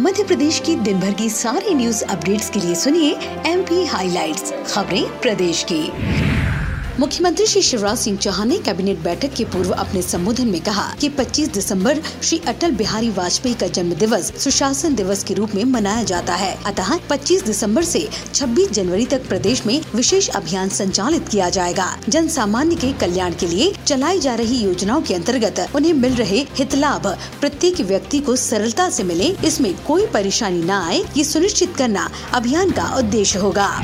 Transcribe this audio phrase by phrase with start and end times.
[0.00, 3.12] मध्य प्रदेश की दिन भर की सारी न्यूज़ अपडेट्स के लिए सुनिए
[3.46, 6.29] एमपी हाइलाइट्स खबरें प्रदेश की।
[7.00, 11.08] मुख्यमंत्री श्री शिवराज सिंह चौहान ने कैबिनेट बैठक के पूर्व अपने संबोधन में कहा कि
[11.08, 16.02] 25 दिसंबर श्री अटल बिहारी वाजपेयी का जन्म दिवस सुशासन दिवस के रूप में मनाया
[16.02, 21.48] जाता है। अतः 25 दिसंबर से 26 जनवरी तक प्रदेश में विशेष अभियान संचालित किया
[21.48, 26.14] जाएगा। जन सामान्य के कल्याण के लिए चलाई जा रही योजनाओं के अंतर्गत उन्हें मिल
[26.14, 27.06] रहे हित लाभ
[27.40, 32.70] प्रत्येक व्यक्ति को सरलता ऐसी मिले। इसमें कोई परेशानी न आए, ये सुनिश्चित करना अभियान
[32.70, 33.82] का उद्देश्य होगा।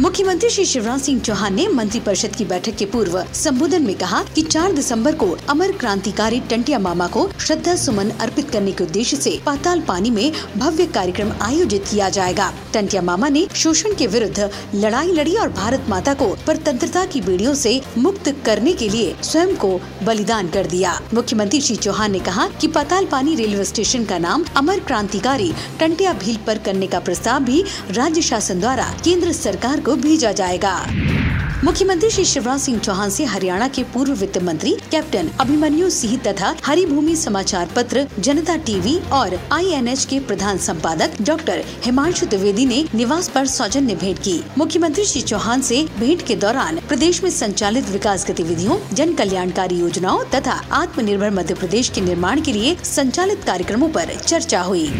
[0.00, 4.42] मुख्यमंत्री श्री शिवराज सिंह चौहान ने मंत्रिपरिषद की बैठक के पूर्व संबोधन में कहा कि
[4.42, 9.30] 4 दिसंबर को अमर क्रांतिकारी टंटिया मामा को श्रद्धा सुमन अर्पित करने के उद्देश्य से
[9.46, 15.12] पाताल पानी में भव्य कार्यक्रम आयोजित किया जाएगा। टंटिया मामा ने शोषण के विरुद्ध लड़ाई
[15.12, 19.72] लड़ी और भारत माता को परतंत्रता की बेड़ियों से मुक्त करने के लिए स्वयं को
[20.04, 24.44] बलिदान कर दिया। मुख्यमंत्री श्री चौहान ने कहा कि पाताल पानी रेलवे स्टेशन का नाम
[24.56, 29.96] अमर क्रांतिकारी टंटिया भील पर करने का प्रस्ताव भी राज्य शासन द्वारा केंद्र सरकार को
[29.96, 30.74] भेजा जाएगा।
[31.64, 36.54] मुख्यमंत्री श्री शिवराज सिंह चौहान से हरियाणा के पूर्व वित्त मंत्री कैप्टन अभिमन्यु सिंह तथा
[36.64, 43.28] हरिभूमि समाचार पत्र, जनता टीवी और आईएनएच के प्रधान संपादक डॉक्टर हिमांशु द्विवेदी ने निवास
[43.28, 48.26] पर सौजन्य भेंट की। मुख्यमंत्री श्री चौहान से भेंट के दौरान प्रदेश में संचालित विकास
[48.30, 54.20] गतिविधियों जन कल्याणकारी योजनाओं तथा आत्मनिर्भर मध्य प्रदेश के निर्माण के लिए संचालित कार्यक्रमों आरोप
[54.20, 54.90] चर्चा हुई।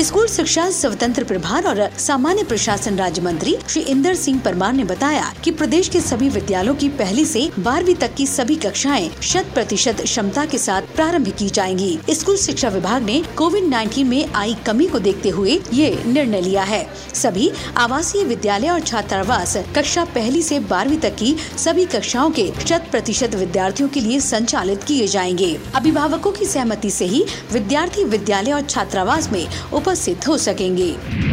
[0.00, 5.32] स्कूल शिक्षा, स्वतंत्र प्रभार और सामान्य प्रशासन राज्य मंत्री श्री इंदर सिंह परमार ने बताया
[5.44, 10.00] कि प्रदेश के सभी विद्यालयों की पहली से बारहवीं तक की सभी कक्षाएँ शत प्रतिशत
[10.00, 14.86] क्षमता के साथ प्रारंभ की जाएँगी। स्कूल शिक्षा विभाग ने कोविड 19 में आई कमी
[14.86, 20.60] को देखते हुए ये निर्णय लिया है। सभी आवासीय विद्यालय और छात्रावास कक्षा पहली से
[20.60, 26.32] बारहवीं तक की सभी कक्षाओं के शत प्रतिशत विद्यार्थियों के लिए संचालित किए जाएँगे। अभिभावकों
[26.32, 29.46] की सहमति से ही विद्यार्थी विद्यालय और छात्रावास में
[29.88, 31.27] उपस्थित हो सकेंगे।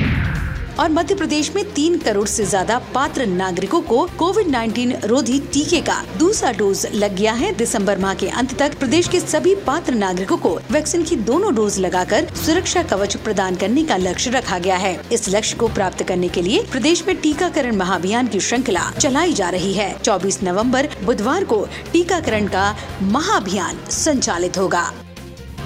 [0.80, 5.80] और मध्य प्रदेश में तीन करोड़ से ज़्यादा पात्र नागरिकों को कोविड 19 रोधी टीके
[5.80, 9.94] का दूसरा डोज लग गया है। दिसंबर माह के अंत तक प्रदेश के सभी पात्र
[9.94, 14.76] नागरिकों को वैक्सीन की दोनों डोज लगाकर सुरक्षा कवच प्रदान करने का लक्ष्य रखा गया
[14.76, 19.32] है। इस लक्ष्य को प्राप्त करने के लिए प्रदेश में टीकाकरण महाअभियान की श्रृंखला चलाई
[19.32, 24.90] जा रही है। 24 नवंबर बुधवार को टीकाकरण का महाअभियान संचालित होगा।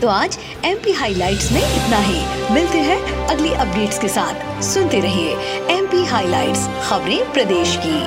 [0.03, 5.01] तो आज एम पी हाईलाइट्स में इतना ही। मिलते हैं अगली अपडेट्स के साथ। सुनते
[5.01, 5.35] रहिए
[5.71, 8.01] एम पी हाईलाइट्स खबरें प्रदेश की।